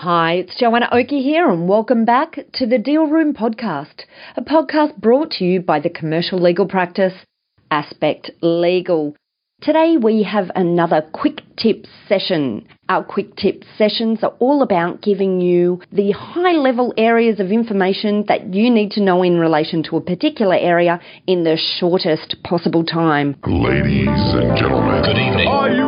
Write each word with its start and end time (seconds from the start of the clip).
Hi, 0.00 0.34
it's 0.34 0.54
Joanna 0.54 0.88
Oakey 0.92 1.24
here, 1.24 1.50
and 1.50 1.68
welcome 1.68 2.04
back 2.04 2.38
to 2.52 2.66
the 2.66 2.78
Deal 2.78 3.08
Room 3.08 3.34
Podcast, 3.34 4.04
a 4.36 4.42
podcast 4.42 4.96
brought 4.98 5.32
to 5.32 5.44
you 5.44 5.60
by 5.60 5.80
the 5.80 5.90
commercial 5.90 6.40
legal 6.40 6.68
practice 6.68 7.14
Aspect 7.72 8.30
Legal. 8.40 9.16
Today 9.60 9.96
we 10.00 10.22
have 10.22 10.52
another 10.54 11.02
quick 11.12 11.40
tip 11.56 11.84
session. 12.08 12.68
Our 12.88 13.02
quick 13.02 13.34
tip 13.34 13.64
sessions 13.76 14.20
are 14.22 14.36
all 14.38 14.62
about 14.62 15.02
giving 15.02 15.40
you 15.40 15.80
the 15.90 16.12
high 16.12 16.52
level 16.52 16.94
areas 16.96 17.40
of 17.40 17.50
information 17.50 18.24
that 18.28 18.54
you 18.54 18.70
need 18.70 18.92
to 18.92 19.02
know 19.02 19.24
in 19.24 19.40
relation 19.40 19.82
to 19.90 19.96
a 19.96 20.00
particular 20.00 20.54
area 20.54 21.00
in 21.26 21.42
the 21.42 21.56
shortest 21.80 22.36
possible 22.44 22.84
time. 22.84 23.34
Ladies 23.44 24.06
and 24.06 24.56
gentlemen, 24.56 25.02
Good 25.02 25.18
evening. 25.18 25.48
Are 25.48 25.68
you 25.68 25.82
ready? 25.82 25.87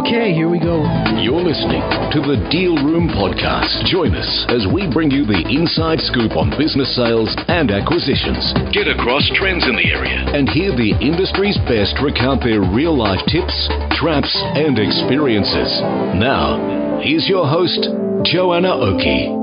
Okay, 0.00 0.32
here 0.32 0.48
we 0.48 0.58
go. 0.58 0.80
You're 1.20 1.44
listening 1.44 1.84
to 2.16 2.24
the 2.24 2.48
Deal 2.48 2.72
Room 2.80 3.04
Podcast. 3.12 3.84
Join 3.84 4.16
us 4.16 4.46
as 4.48 4.64
we 4.72 4.88
bring 4.88 5.10
you 5.10 5.26
the 5.26 5.44
inside 5.52 6.00
scoop 6.00 6.40
on 6.40 6.48
business 6.56 6.88
sales 6.96 7.28
and 7.48 7.70
acquisitions. 7.70 8.40
Get 8.72 8.88
across 8.88 9.28
trends 9.36 9.68
in 9.68 9.76
the 9.76 9.92
area 9.92 10.24
and 10.32 10.48
hear 10.48 10.72
the 10.72 10.96
industry's 11.04 11.58
best 11.68 12.00
recount 12.00 12.40
their 12.40 12.64
real 12.64 12.96
life 12.96 13.20
tips, 13.28 13.52
traps, 14.00 14.32
and 14.56 14.80
experiences. 14.80 15.68
Now, 16.16 17.00
here's 17.04 17.28
your 17.28 17.44
host, 17.44 17.84
Joanna 18.24 18.72
Oakey. 18.72 19.39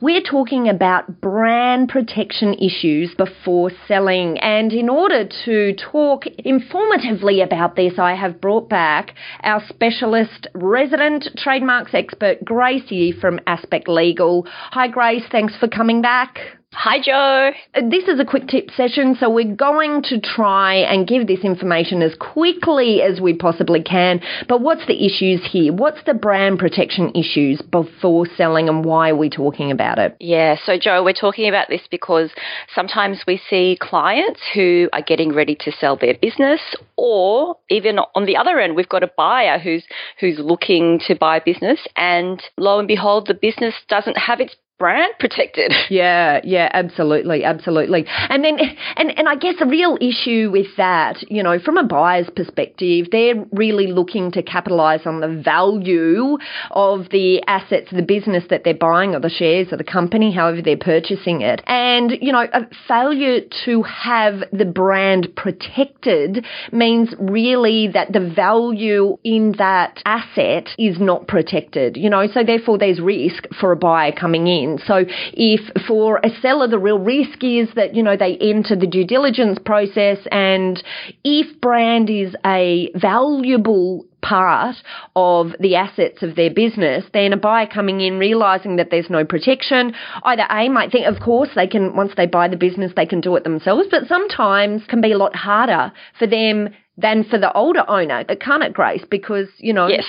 We're 0.00 0.22
talking 0.22 0.68
about 0.68 1.20
brand 1.20 1.88
protection 1.88 2.54
issues 2.54 3.16
before 3.16 3.72
selling. 3.88 4.38
And 4.38 4.72
in 4.72 4.88
order 4.88 5.28
to 5.44 5.74
talk 5.74 6.22
informatively 6.46 7.42
about 7.42 7.74
this, 7.74 7.94
I 7.98 8.14
have 8.14 8.40
brought 8.40 8.68
back 8.68 9.14
our 9.42 9.60
specialist 9.68 10.46
resident 10.54 11.28
trademarks 11.36 11.94
expert, 11.94 12.44
Grace 12.44 12.88
Yi 12.90 13.10
from 13.10 13.40
Aspect 13.48 13.88
Legal. 13.88 14.46
Hi, 14.70 14.86
Grace. 14.86 15.24
Thanks 15.32 15.56
for 15.56 15.66
coming 15.66 16.00
back. 16.00 16.38
Hi, 16.74 17.00
Joe. 17.00 17.52
Uh, 17.74 17.88
This 17.90 18.08
is 18.08 18.20
a 18.20 18.26
quick 18.26 18.46
tip 18.46 18.70
session, 18.76 19.16
so 19.18 19.30
we're 19.30 19.54
going 19.54 20.02
to 20.10 20.20
try 20.20 20.74
and 20.74 21.08
give 21.08 21.26
this 21.26 21.40
information 21.40 22.02
as 22.02 22.14
quickly 22.14 23.00
as 23.00 23.22
we 23.22 23.32
possibly 23.32 23.82
can. 23.82 24.20
But 24.48 24.60
what's 24.60 24.86
the 24.86 25.06
issues 25.06 25.40
here? 25.50 25.72
What's 25.72 26.02
the 26.04 26.12
brand 26.12 26.58
protection 26.58 27.10
issues 27.14 27.62
before 27.62 28.26
selling 28.36 28.68
and 28.68 28.84
why 28.84 29.10
are 29.10 29.16
we 29.16 29.30
talking 29.30 29.70
about 29.70 29.98
it? 29.98 30.14
Yeah, 30.20 30.56
so 30.62 30.78
Joe, 30.78 31.02
we're 31.02 31.14
talking 31.14 31.48
about 31.48 31.68
this 31.70 31.88
because 31.90 32.30
sometimes 32.74 33.24
we 33.26 33.40
see 33.48 33.78
clients 33.80 34.40
who 34.52 34.90
are 34.92 35.02
getting 35.02 35.32
ready 35.32 35.56
to 35.60 35.72
sell 35.72 35.96
their 35.96 36.18
business, 36.20 36.60
or 36.98 37.56
even 37.70 37.98
on 38.14 38.26
the 38.26 38.36
other 38.36 38.60
end, 38.60 38.76
we've 38.76 38.88
got 38.90 39.02
a 39.02 39.10
buyer 39.16 39.58
who's 39.58 39.84
who's 40.20 40.38
looking 40.38 41.00
to 41.06 41.14
buy 41.14 41.38
a 41.38 41.44
business, 41.44 41.80
and 41.96 42.42
lo 42.58 42.78
and 42.78 42.88
behold, 42.88 43.26
the 43.26 43.32
business 43.34 43.74
doesn't 43.88 44.18
have 44.18 44.38
its 44.38 44.54
brand 44.78 45.12
protected. 45.18 45.72
Yeah, 45.90 46.40
yeah, 46.44 46.68
absolutely, 46.74 47.44
absolutely. 47.44 48.04
And 48.06 48.44
then, 48.44 48.58
and, 48.96 49.18
and 49.18 49.26
I 49.26 49.36
guess 49.36 49.54
the 49.58 49.64
real 49.64 49.96
issue 50.00 50.50
with 50.50 50.66
that, 50.76 51.16
you 51.30 51.42
know, 51.42 51.58
from 51.58 51.78
a 51.78 51.82
buyer's 51.82 52.28
perspective, 52.36 53.06
they're 53.10 53.42
really 53.52 53.86
looking 53.86 54.30
to 54.32 54.42
capitalize 54.42 55.00
on 55.06 55.20
the 55.20 55.42
value 55.42 56.36
of 56.70 57.08
the 57.10 57.42
assets, 57.46 57.88
the 57.90 58.02
business 58.02 58.44
that 58.50 58.64
they're 58.64 58.74
buying 58.74 59.14
or 59.14 59.20
the 59.20 59.30
shares 59.30 59.72
of 59.72 59.78
the 59.78 59.84
company, 59.84 60.32
however 60.32 60.60
they're 60.60 60.76
purchasing 60.76 61.40
it. 61.40 61.62
And, 61.66 62.12
you 62.20 62.32
know, 62.32 62.46
a 62.52 62.66
failure 62.86 63.40
to 63.64 63.82
have 63.82 64.40
the 64.52 64.66
brand 64.66 65.28
protected 65.34 66.44
means 66.70 67.14
really 67.18 67.88
that 67.88 68.12
the 68.12 68.32
value 68.36 69.16
in 69.24 69.54
that 69.58 70.02
asset 70.04 70.68
is 70.78 71.00
not 71.00 71.26
protected, 71.26 71.96
you 71.96 72.10
know, 72.10 72.26
so 72.26 72.44
therefore 72.44 72.76
there's 72.76 73.00
risk 73.00 73.44
for 73.58 73.72
a 73.72 73.76
buyer 73.76 74.12
coming 74.12 74.46
in. 74.46 74.67
So 74.76 75.04
if 75.32 75.60
for 75.86 76.18
a 76.18 76.30
seller, 76.42 76.68
the 76.68 76.78
real 76.78 76.98
risk 76.98 77.42
is 77.42 77.68
that, 77.74 77.94
you 77.94 78.02
know, 78.02 78.16
they 78.16 78.36
enter 78.36 78.76
the 78.76 78.86
due 78.86 79.06
diligence 79.06 79.58
process 79.64 80.18
and 80.30 80.82
if 81.24 81.60
brand 81.60 82.10
is 82.10 82.34
a 82.44 82.90
valuable 82.94 84.04
part 84.20 84.76
of 85.14 85.52
the 85.60 85.76
assets 85.76 86.22
of 86.22 86.34
their 86.34 86.50
business, 86.50 87.04
then 87.14 87.32
a 87.32 87.36
buyer 87.36 87.66
coming 87.66 88.00
in 88.00 88.18
realizing 88.18 88.76
that 88.76 88.90
there's 88.90 89.08
no 89.08 89.24
protection, 89.24 89.94
either 90.24 90.44
A 90.50 90.68
might 90.68 90.90
think, 90.90 91.06
of 91.06 91.22
course, 91.22 91.50
they 91.54 91.66
can, 91.66 91.96
once 91.96 92.12
they 92.16 92.26
buy 92.26 92.48
the 92.48 92.56
business, 92.56 92.92
they 92.96 93.06
can 93.06 93.20
do 93.20 93.36
it 93.36 93.44
themselves, 93.44 93.88
but 93.90 94.08
sometimes 94.08 94.82
can 94.88 95.00
be 95.00 95.12
a 95.12 95.18
lot 95.18 95.36
harder 95.36 95.92
for 96.18 96.26
them 96.26 96.70
than 96.98 97.24
for 97.24 97.38
the 97.38 97.52
older 97.52 97.84
owner, 97.88 98.24
can't 98.24 98.64
it, 98.64 98.74
Grace? 98.74 99.04
Because, 99.08 99.48
you 99.58 99.72
know, 99.72 99.86
Yes. 99.86 100.04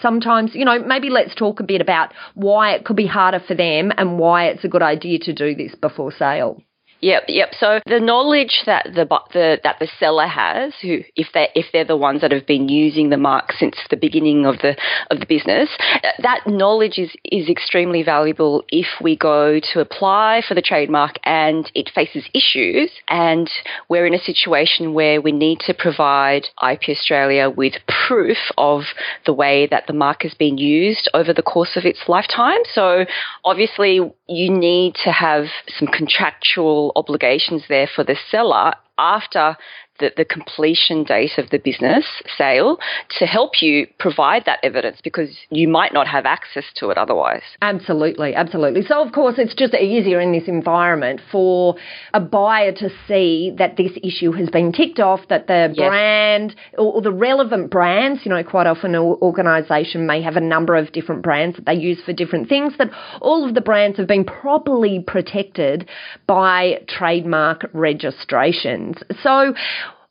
sometimes, 0.00 0.54
you 0.54 0.64
know, 0.64 0.78
maybe 0.80 1.08
let's 1.08 1.34
talk 1.34 1.60
a 1.60 1.62
bit 1.62 1.80
about 1.80 2.12
why 2.34 2.72
it 2.72 2.84
could 2.84 2.96
be 2.96 3.06
harder 3.06 3.40
for 3.40 3.54
them 3.54 3.92
and 3.96 4.18
why 4.18 4.46
it's 4.46 4.64
a 4.64 4.68
good 4.68 4.82
idea 4.82 5.20
to 5.20 5.32
do 5.32 5.54
this 5.54 5.74
before 5.76 6.10
sale. 6.12 6.60
Yep, 7.02 7.24
yep. 7.26 7.48
So 7.58 7.80
the 7.84 7.98
knowledge 7.98 8.62
that 8.66 8.84
the, 8.94 9.04
the 9.32 9.58
that 9.64 9.80
the 9.80 9.88
seller 9.98 10.28
has, 10.28 10.72
who 10.80 11.00
if 11.16 11.26
they 11.34 11.48
if 11.56 11.66
they're 11.72 11.84
the 11.84 11.96
ones 11.96 12.20
that 12.20 12.30
have 12.30 12.46
been 12.46 12.68
using 12.68 13.10
the 13.10 13.16
mark 13.16 13.50
since 13.58 13.76
the 13.90 13.96
beginning 13.96 14.46
of 14.46 14.58
the 14.58 14.76
of 15.10 15.18
the 15.18 15.26
business, 15.26 15.68
that- 16.02 16.14
that 16.22 16.46
knowledge 16.46 16.98
is 16.98 17.10
is 17.24 17.48
extremely 17.48 18.04
valuable 18.04 18.62
if 18.70 18.86
we 19.00 19.16
go 19.16 19.58
to 19.58 19.80
apply 19.80 20.42
for 20.46 20.54
the 20.54 20.62
trademark 20.62 21.16
and 21.24 21.70
it 21.74 21.90
faces 21.92 22.24
issues, 22.34 22.90
and 23.08 23.50
we're 23.88 24.06
in 24.06 24.14
a 24.14 24.20
situation 24.20 24.94
where 24.94 25.20
we 25.20 25.32
need 25.32 25.58
to 25.60 25.74
provide 25.74 26.48
IP 26.62 26.88
Australia 26.90 27.50
with 27.50 27.74
proof 28.06 28.38
of 28.56 28.82
the 29.26 29.32
way 29.32 29.66
that 29.66 29.88
the 29.88 29.92
mark 29.92 30.22
has 30.22 30.34
been 30.34 30.56
used 30.56 31.08
over 31.14 31.32
the 31.32 31.42
course 31.42 31.76
of 31.76 31.84
its 31.84 32.08
lifetime. 32.08 32.60
So 32.72 33.06
obviously 33.44 33.98
you 34.32 34.50
need 34.50 34.94
to 35.04 35.12
have 35.12 35.46
some 35.78 35.88
contractual 35.88 36.92
obligations 36.96 37.64
there 37.68 37.88
for 37.92 38.04
the 38.04 38.16
seller 38.30 38.74
after 38.98 39.56
the, 40.02 40.10
the 40.16 40.24
completion 40.24 41.04
date 41.04 41.38
of 41.38 41.48
the 41.50 41.58
business 41.58 42.04
sale 42.36 42.78
to 43.18 43.24
help 43.24 43.62
you 43.62 43.86
provide 43.98 44.44
that 44.46 44.58
evidence 44.62 44.98
because 45.02 45.30
you 45.50 45.68
might 45.68 45.92
not 45.92 46.06
have 46.08 46.26
access 46.26 46.64
to 46.76 46.90
it 46.90 46.98
otherwise. 46.98 47.42
Absolutely, 47.62 48.34
absolutely. 48.34 48.82
So, 48.82 49.00
of 49.00 49.12
course, 49.12 49.36
it's 49.38 49.54
just 49.54 49.74
easier 49.74 50.20
in 50.20 50.32
this 50.32 50.48
environment 50.48 51.20
for 51.30 51.76
a 52.12 52.20
buyer 52.20 52.72
to 52.72 52.90
see 53.06 53.54
that 53.58 53.76
this 53.76 53.92
issue 54.02 54.32
has 54.32 54.50
been 54.50 54.72
ticked 54.72 55.00
off, 55.00 55.20
that 55.28 55.46
the 55.46 55.62
Yes. 55.72 55.88
brand 55.88 56.56
or, 56.76 56.94
or 56.94 57.02
the 57.02 57.12
relevant 57.12 57.70
brands, 57.70 58.20
you 58.24 58.30
know, 58.30 58.42
quite 58.42 58.66
often 58.66 58.96
an 58.96 59.00
organisation 59.00 60.06
may 60.06 60.20
have 60.20 60.36
a 60.36 60.40
number 60.40 60.74
of 60.74 60.90
different 60.92 61.22
brands 61.22 61.56
that 61.56 61.66
they 61.66 61.74
use 61.74 62.00
for 62.04 62.12
different 62.12 62.48
things, 62.48 62.72
that 62.78 62.90
all 63.20 63.46
of 63.46 63.54
the 63.54 63.60
brands 63.60 63.96
have 63.98 64.08
been 64.08 64.24
properly 64.24 65.02
protected 65.06 65.88
by 66.26 66.80
trademark 66.88 67.70
registrations. 67.72 68.96
So, 69.22 69.54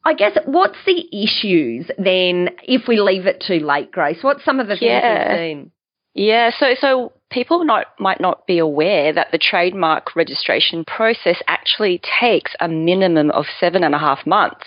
I 0.04 0.14
guess 0.14 0.38
what's 0.46 0.78
the 0.86 1.06
issues 1.24 1.90
then 1.98 2.50
if 2.64 2.88
we 2.88 3.00
leave 3.00 3.28
it 3.28 3.44
too 3.46 3.60
late, 3.60 3.92
Grace? 3.92 4.18
What's 4.22 4.44
some 4.44 4.60
of 4.60 4.68
the 4.68 4.74
things 4.76 4.82
Yeah. 4.84 5.30
you've 5.30 5.40
seen? 5.40 5.72
Yeah, 6.14 6.52
so 6.58 6.74
so 6.80 7.14
people 7.32 7.64
not, 7.64 7.88
might 8.00 8.20
not 8.20 8.46
be 8.46 8.60
aware 8.60 9.12
that 9.14 9.32
the 9.32 9.38
trademark 9.38 10.16
registration 10.16 10.86
process 10.86 11.38
actually 11.48 12.02
takes 12.20 12.52
a 12.60 12.68
minimum 12.68 13.32
of 13.32 13.46
seven 13.60 13.84
and 13.84 13.96
a 13.96 13.98
half 13.98 14.26
months. 14.26 14.66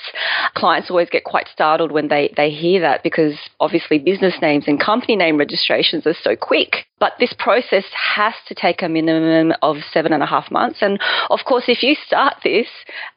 Clients 0.54 0.90
always 0.90 1.10
get 1.10 1.24
quite 1.24 1.46
startled 1.52 1.92
when 1.92 2.08
they, 2.08 2.32
they 2.36 2.50
hear 2.50 2.80
that 2.80 3.02
because 3.02 3.34
obviously 3.60 3.98
business 3.98 4.34
names 4.40 4.64
and 4.66 4.80
company 4.80 5.16
name 5.16 5.36
registrations 5.36 6.06
are 6.06 6.16
so 6.22 6.34
quick. 6.34 6.86
But 6.98 7.12
this 7.20 7.34
process 7.38 7.84
has 8.14 8.34
to 8.48 8.54
take 8.54 8.82
a 8.82 8.88
minimum 8.88 9.52
of 9.60 9.76
seven 9.92 10.12
and 10.12 10.22
a 10.22 10.26
half 10.26 10.50
months. 10.50 10.78
And 10.80 10.98
of 11.28 11.40
course, 11.46 11.64
if 11.68 11.82
you 11.82 11.96
start 12.06 12.36
this 12.42 12.68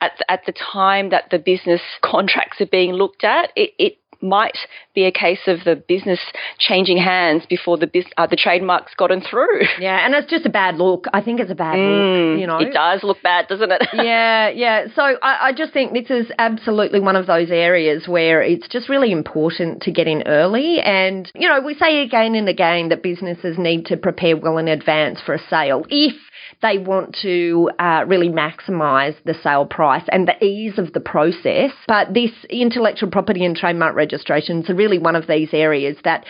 at, 0.02 0.20
at 0.28 0.46
the 0.46 0.54
time 0.54 1.10
that 1.10 1.30
the 1.32 1.40
business 1.40 1.82
contracts 2.04 2.60
are 2.60 2.68
being 2.68 2.94
looked 2.94 3.24
at, 3.24 3.52
it, 3.56 3.72
it 3.80 3.98
might 4.22 4.58
be 4.94 5.06
a 5.06 5.12
case 5.12 5.40
of 5.48 5.64
the 5.64 5.76
business 5.76 6.20
changing 6.60 6.98
hands 6.98 7.44
before 7.48 7.78
the 7.78 7.88
bus- 7.88 8.12
uh, 8.18 8.28
the 8.28 8.36
trademark's 8.36 8.94
gotten 8.96 9.22
through. 9.22 9.62
Yeah, 9.80 10.04
and 10.06 10.16
it's 10.16 10.30
just 10.30 10.46
a 10.46 10.50
bad 10.50 10.78
look. 10.78 11.06
I 11.14 11.22
think 11.22 11.40
it's 11.40 11.52
a 11.52 11.56
bad 11.56 11.78
Mm, 11.78 12.34
look, 12.34 12.40
you 12.40 12.48
know. 12.48 12.58
It 12.60 12.74
does 12.74 13.04
look 13.04 13.22
bad, 13.22 13.48
doesn't 13.48 13.72
it? 13.72 13.82
yeah, 13.94 14.50
yeah. 14.50 14.88
So 14.96 15.02
I, 15.02 15.48
I 15.48 15.54
just 15.54 15.72
think 15.72 15.94
this 15.94 16.10
is 16.10 16.32
absolutely 16.40 17.00
one 17.00 17.16
of 17.16 17.28
those 17.28 17.52
areas 17.52 18.08
where 18.08 18.42
it's 18.42 18.68
just 18.68 18.90
really 18.90 19.12
important 19.12 19.84
to 19.84 19.92
get 19.92 20.08
in 20.08 20.24
early. 20.26 20.80
And, 20.80 21.32
you 21.36 21.48
know, 21.48 21.62
we 21.62 21.76
say 21.76 22.02
again 22.02 22.34
and 22.34 22.50
again 22.50 22.90
that 22.90 23.04
businesses 23.04 23.58
need 23.60 23.86
to 23.88 23.98
prepare 23.98 24.36
well 24.36 24.58
in 24.58 24.68
advance 24.68 25.20
for 25.24 25.36
a 25.36 25.40
sale 25.50 25.86
if 25.90 26.16
they 26.62 26.78
want 26.78 27.16
to 27.22 27.70
uh, 27.78 28.04
really 28.08 28.30
maximise 28.30 29.16
the 29.26 29.36
sale 29.44 29.66
price 29.66 30.04
and 30.12 30.28
the 30.28 30.44
ease 30.44 30.78
of 30.80 30.94
the 30.94 31.00
process. 31.00 31.72
But 31.88 32.14
this 32.14 32.32
intellectual 32.50 33.12
property 33.12 33.46
and 33.46 33.56
trademark 33.56 33.96
registrations 34.08 34.70
are 34.70 34.76
really 34.76 35.00
one 35.00 35.16
of 35.16 35.28
these 35.28 35.50
areas 35.52 35.98
that 36.04 36.24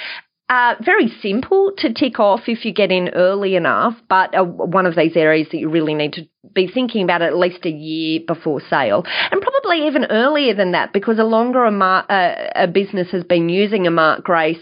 uh, 0.50 0.76
very 0.84 1.10
simple 1.22 1.74
to 1.78 1.94
tick 1.94 2.20
off 2.20 2.42
if 2.48 2.64
you 2.64 2.74
get 2.74 2.90
in 2.90 3.10
early 3.10 3.56
enough, 3.56 3.96
but 4.08 4.30
one 4.48 4.86
of 4.86 4.96
these 4.96 5.12
areas 5.16 5.48
that 5.52 5.58
you 5.58 5.70
really 5.70 5.94
need 5.94 6.14
to 6.14 6.22
be 6.54 6.70
thinking 6.74 7.04
about 7.04 7.22
at 7.22 7.36
least 7.36 7.66
a 7.66 7.70
year 7.70 8.22
before 8.26 8.62
sale, 8.70 9.04
and 9.06 9.42
probably 9.42 9.57
even 9.74 10.06
earlier 10.06 10.54
than 10.54 10.72
that, 10.72 10.94
because 10.94 11.18
the 11.18 11.24
longer 11.24 11.66
a, 11.66 11.72
mar- 11.72 12.06
uh, 12.10 12.50
a 12.56 12.68
business 12.68 13.10
has 13.12 13.24
been 13.24 13.50
using 13.50 13.88
a 13.88 13.92
mark 13.92 14.24
grace, 14.24 14.62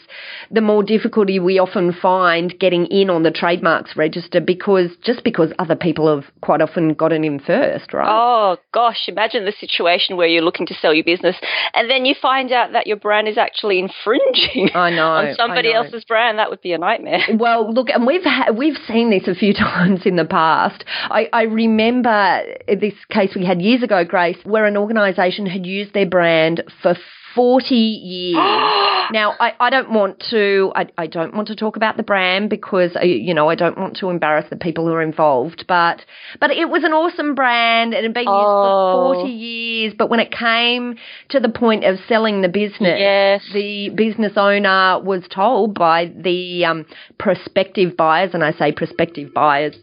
the 0.51 0.61
more 0.61 0.83
difficulty 0.83 1.39
we 1.39 1.59
often 1.59 1.93
find 1.93 2.57
getting 2.59 2.85
in 2.87 3.09
on 3.09 3.23
the 3.23 3.31
trademarks 3.31 3.95
register 3.95 4.39
because 4.39 4.91
just 5.03 5.23
because 5.23 5.51
other 5.59 5.75
people 5.75 6.13
have 6.13 6.25
quite 6.41 6.61
often 6.61 6.93
gotten 6.93 7.23
in 7.23 7.39
first, 7.39 7.93
right? 7.93 8.07
Oh 8.07 8.57
gosh, 8.73 9.07
imagine 9.07 9.45
the 9.45 9.53
situation 9.59 10.17
where 10.17 10.27
you're 10.27 10.41
looking 10.41 10.65
to 10.67 10.73
sell 10.75 10.93
your 10.93 11.03
business 11.03 11.35
and 11.73 11.89
then 11.89 12.05
you 12.05 12.15
find 12.19 12.51
out 12.51 12.73
that 12.73 12.87
your 12.87 12.97
brand 12.97 13.27
is 13.27 13.37
actually 13.37 13.79
infringing 13.79 14.69
I 14.73 14.89
know, 14.91 15.07
on 15.07 15.35
somebody 15.35 15.73
know. 15.73 15.83
else's 15.83 16.05
brand. 16.05 16.39
That 16.39 16.49
would 16.49 16.61
be 16.61 16.73
a 16.73 16.77
nightmare. 16.77 17.19
Well, 17.45 17.71
look, 17.71 17.89
and 17.89 18.07
we've 18.07 18.23
ha- 18.23 18.51
we've 18.57 18.77
seen 18.87 19.09
this 19.11 19.27
a 19.27 19.35
few 19.35 19.53
times 19.53 20.05
in 20.05 20.15
the 20.15 20.25
past. 20.25 20.83
I, 20.87 21.27
I 21.33 21.43
remember 21.43 22.41
this 22.67 22.93
case 23.09 23.31
we 23.35 23.45
had 23.45 23.61
years 23.61 23.83
ago, 23.83 24.03
Grace, 24.03 24.37
where 24.43 24.65
an 24.65 24.77
organisation 24.97 25.45
had 25.45 25.65
used 25.65 25.93
their 25.93 26.05
brand 26.05 26.63
for 26.81 26.95
40 27.35 27.75
years. 27.75 28.35
now, 29.11 29.35
I, 29.39 29.53
I 29.59 29.69
don't 29.69 29.91
want 29.91 30.23
to 30.31 30.71
I, 30.73 30.87
I 30.97 31.07
don't 31.07 31.35
want 31.35 31.49
to 31.49 31.55
talk 31.55 31.75
about 31.75 31.97
the 31.97 32.03
brand 32.03 32.49
because 32.49 32.95
uh, 32.95 33.01
you 33.01 33.33
know 33.33 33.49
I 33.49 33.55
don't 33.55 33.77
want 33.77 33.97
to 33.97 34.09
embarrass 34.09 34.45
the 34.49 34.55
people 34.55 34.85
who 34.85 34.93
are 34.93 35.01
involved, 35.01 35.65
but 35.67 35.99
but 36.39 36.51
it 36.51 36.69
was 36.69 36.83
an 36.85 36.93
awesome 36.93 37.35
brand 37.35 37.93
and 37.93 38.05
it 38.05 38.07
had 38.07 38.13
been 38.13 38.25
Oh. 38.27 39.11
used 39.11 39.19
for 39.19 39.23
40 39.25 39.29
years. 39.33 39.93
But 39.97 40.09
when 40.09 40.21
it 40.21 40.31
came 40.31 40.95
to 41.29 41.39
the 41.41 41.49
point 41.49 41.83
of 41.83 41.97
selling 42.07 42.41
the 42.41 42.47
business, 42.47 42.97
Yes. 42.99 43.41
the 43.53 43.89
business 43.89 44.33
owner 44.37 44.99
was 45.03 45.23
told 45.29 45.73
by 45.73 46.05
the 46.05 46.63
um, 46.65 46.85
prospective 47.19 47.97
buyers, 47.97 48.31
and 48.33 48.43
I 48.45 48.53
say 48.53 48.71
prospective 48.71 49.33
buyers. 49.33 49.75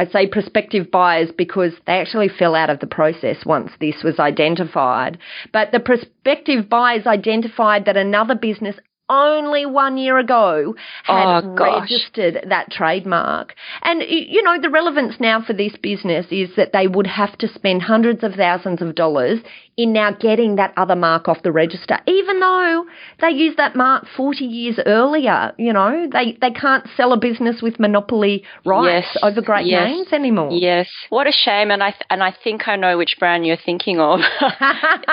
I 0.00 0.06
say 0.06 0.26
prospective 0.26 0.90
buyers 0.90 1.28
because 1.36 1.72
they 1.86 2.00
actually 2.00 2.30
fell 2.30 2.54
out 2.54 2.70
of 2.70 2.80
the 2.80 2.86
process 2.86 3.44
once 3.44 3.70
this 3.80 4.02
was 4.02 4.18
identified. 4.18 5.18
But 5.52 5.72
the 5.72 5.80
prospective 5.80 6.70
buyers 6.70 7.06
identified 7.06 7.84
that 7.84 7.98
another 7.98 8.34
business 8.34 8.76
only 9.10 9.66
one 9.66 9.98
year 9.98 10.16
ago 10.18 10.74
had 11.04 11.44
Oh, 11.44 11.48
registered 11.50 12.46
that 12.48 12.70
trademark. 12.70 13.54
And, 13.82 14.02
you 14.08 14.42
know, 14.42 14.58
the 14.58 14.70
relevance 14.70 15.16
now 15.20 15.42
for 15.42 15.52
this 15.52 15.76
business 15.76 16.24
is 16.30 16.56
that 16.56 16.72
they 16.72 16.86
would 16.86 17.08
have 17.08 17.36
to 17.38 17.48
spend 17.48 17.82
hundreds 17.82 18.22
of 18.22 18.34
thousands 18.34 18.80
of 18.80 18.94
dollars 18.94 19.40
in 19.82 19.92
now 19.92 20.12
getting 20.12 20.56
that 20.56 20.72
other 20.76 20.96
mark 20.96 21.28
off 21.28 21.42
the 21.42 21.52
register, 21.52 21.98
even 22.06 22.40
though 22.40 22.84
they 23.20 23.30
used 23.30 23.56
that 23.56 23.74
mark 23.74 24.04
40 24.16 24.44
years 24.44 24.78
earlier. 24.84 25.52
You 25.56 25.72
know, 25.72 26.08
they, 26.12 26.36
they 26.40 26.50
can't 26.50 26.86
sell 26.96 27.12
a 27.12 27.16
business 27.16 27.62
with 27.62 27.80
monopoly 27.80 28.44
rights 28.64 29.06
Yes, 29.12 29.16
over 29.22 29.40
great 29.40 29.66
yes, 29.66 29.88
names 29.88 30.12
anymore. 30.12 30.50
Yes, 30.52 30.88
what 31.08 31.26
a 31.26 31.32
shame, 31.32 31.70
and 31.70 31.82
I 31.82 31.90
th- 31.90 32.02
and 32.10 32.22
I 32.22 32.34
think 32.44 32.68
I 32.68 32.76
know 32.76 32.98
which 32.98 33.16
brand 33.18 33.46
you're 33.46 33.56
thinking 33.56 34.00
of. 34.00 34.20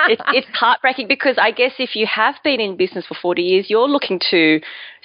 it's, 0.08 0.22
it's 0.34 0.46
heartbreaking 0.52 1.08
because 1.08 1.36
I 1.40 1.50
guess 1.50 1.72
if 1.78 1.96
you 1.96 2.06
have 2.06 2.34
been 2.44 2.60
in 2.60 2.76
business 2.76 3.06
for 3.06 3.14
40 3.14 3.42
years, 3.42 3.66
you're 3.68 3.88
looking 3.88 4.20
to 4.30 4.60